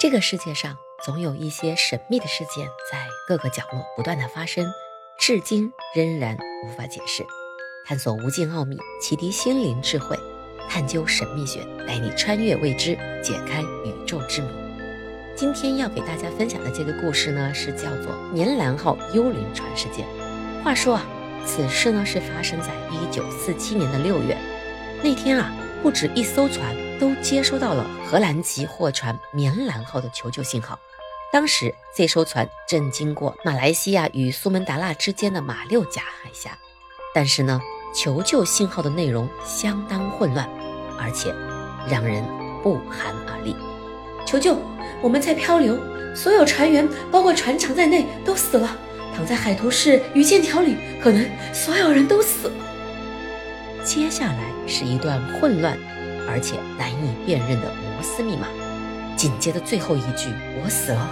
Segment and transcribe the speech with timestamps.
[0.00, 4.64] 这个世界上总有一些神秘的事件在各个角落不断的发生，
[5.18, 7.26] 至今仍然无法解释。
[7.84, 10.16] 探索无尽奥秘，启迪心灵智慧，
[10.68, 14.48] 探究神秘学，带你穿越未知，解开宇宙之谜。
[15.34, 20.06] 今天要给大家分享的这个故事呢，是叫做“棉兰号幽灵船事件”。
[20.62, 21.04] 话说啊，
[21.44, 24.38] 此事呢是发生在一九四七年的六月，
[25.02, 26.74] 那天啊，不止一艘船。
[26.98, 30.76] 都接收到了荷兰籍货船“棉兰号”的求救信号。
[31.32, 36.58] 当时这艘船正经过马来西亚与苏门答腊之间的马六甲海峡，
[37.14, 37.60] 但是呢，
[37.94, 40.48] 求救信号的内容相当混乱，
[40.98, 41.32] 而且
[41.88, 42.24] 让人
[42.64, 43.54] 不寒而栗。
[44.26, 44.56] 求救！
[45.00, 45.78] 我们在漂流，
[46.16, 48.76] 所有船员，包括船长在内，都死了，
[49.14, 51.24] 躺在海图市与线条里，可能
[51.54, 52.54] 所有人都死了。
[53.88, 55.78] 接下来是一段混乱。
[56.30, 58.46] 而且难以辨认的摩斯密码，
[59.16, 60.28] 紧接着最后一句
[60.62, 61.10] “我死了”，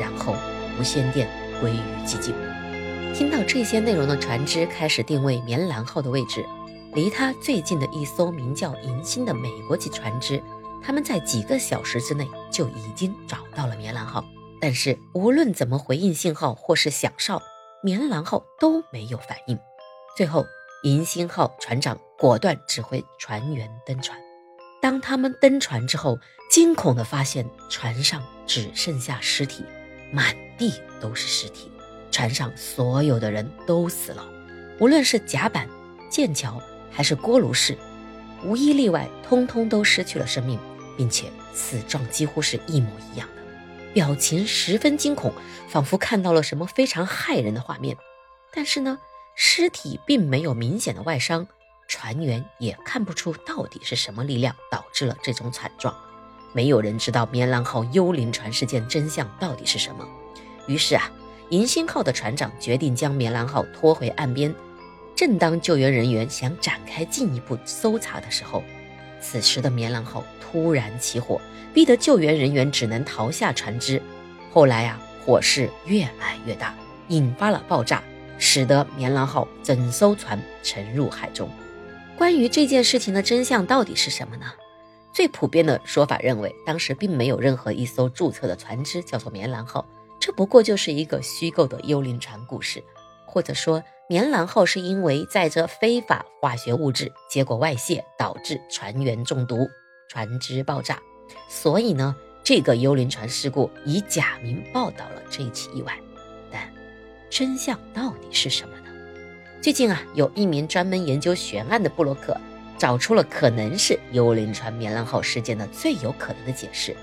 [0.00, 0.34] 然后
[0.76, 1.28] 无线电
[1.60, 2.34] 归于寂静。
[3.14, 6.44] 听到这些内容的船只开始定位“棉兰号”的位置，
[6.92, 10.42] 离它最近的一艘名叫“银星”的美国籍船只，
[10.82, 14.24] 他们在几个小时之内就已经找到了“棉兰号”。
[14.60, 17.40] 但是无论怎么回应信号或是响哨
[17.80, 19.56] ，“棉兰号”都没有反应。
[20.16, 20.44] 最后
[20.82, 24.18] ，“银星号”船长果断指挥船员登船。
[24.80, 26.18] 当他们登船之后，
[26.50, 29.64] 惊恐地发现船上只剩下尸体，
[30.12, 31.70] 满地都是尸体。
[32.10, 34.26] 船上所有的人都死了，
[34.78, 35.68] 无论是甲板、
[36.10, 37.78] 剑桥还是锅炉室，
[38.44, 40.58] 无一例外，通通都失去了生命，
[40.96, 43.42] 并且死状几乎是一模一样的，
[43.94, 45.32] 表情十分惊恐，
[45.68, 47.96] 仿佛看到了什么非常骇人的画面。
[48.52, 48.98] 但是呢，
[49.34, 51.46] 尸体并没有明显的外伤。
[51.88, 55.94] 船员也看不出到底是什么力量导致了这种惨状，
[56.54, 60.06] 没有人知道棉兰号幽灵船事件真相到底是什么。
[60.66, 61.10] 于是啊，
[61.50, 64.54] 银星号的船长决定将棉兰号拖回岸边。
[65.14, 68.62] 正当救援人员想展开进一步搜查的时候，
[69.20, 71.38] 此时的棉兰号突然起火，
[71.74, 74.00] 逼得救援人员只能逃下船只。
[74.50, 76.74] 后来啊，火势越来越大，
[77.08, 78.02] 引发了爆炸，
[78.44, 81.48] 使得棉兰号整艘船沉入海中。
[82.18, 84.46] 关于这件事情的真相到底是什么呢？
[85.14, 89.86] 最普遍的说法认为，当时并没有任何一艘注册的船只叫做“棉兰号”，
[90.18, 92.82] 这不过就是一个虚构的幽灵船故事。
[93.24, 99.68] 或者说，“棉兰号”是因为载着非法化学物质，结果外泄导致船员中毒，
[100.08, 101.00] 船只爆炸。
[101.48, 105.96] 所以呢，这个幽灵船事故以假名报道了这起意外。
[107.32, 108.90] 真相到底是什么呢？
[109.62, 112.38] 最近啊，有一名专门研究悬案的布洛克
[112.76, 116.94] 找出了可能是幽灵船“棉兰号”事件的最有可能的解释。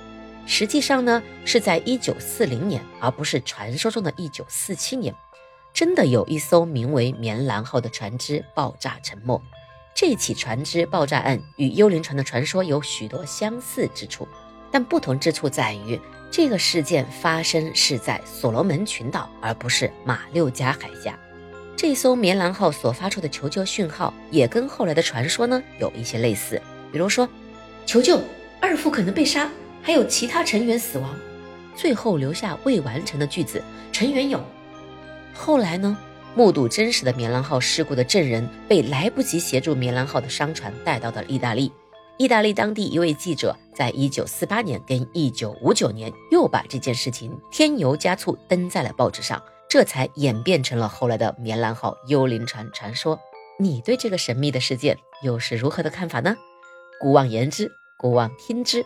[0.45, 5.15] 实际上呢，是在1940年，而不是传说中的1947年，
[5.73, 9.41] 真的有一艘名为“棉兰号”的船只爆炸沉没。
[9.95, 14.27] 这起船只爆炸案与幽灵船的传说有许多相似之处，
[14.69, 15.99] 但不同之处在于，
[16.31, 21.17] 这个事件发生是在所罗门群岛，而不是马六甲海峡。
[21.75, 27.27] 这艘棉兰号所发出的求救讯号也跟后来的传说呢有一些类似，比如说，
[27.85, 28.21] 求救，
[28.59, 29.49] 二副可能被杀，
[29.81, 31.15] 还有其他成员死亡，
[31.75, 34.43] 最后留下未完成的句子，成员有。
[35.33, 35.97] 后来呢，
[36.35, 41.71] 目睹真实的棉兰号事故的证人被来不及协助棉兰号的商船带到了意大利，
[42.19, 49.41] 意大利当地一位记者在一九四八年跟一九五九年又把这件事情添油加醋登在了报纸上。
[49.69, 53.17] 这才演变成了后来的棉兰号幽灵船传说。
[53.57, 56.35] 你对这个神秘的事件又是如何的看法呢？
[56.99, 58.85] 姑妄言之，姑妄听之。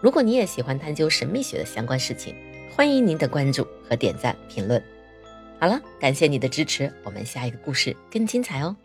[0.00, 2.36] 如果你也喜欢探究神秘学的相关事情，
[2.76, 4.80] 欢迎您的关注和点赞评论。
[5.58, 8.76] 好了，感谢你的支持，我们下一个故事更精彩哦。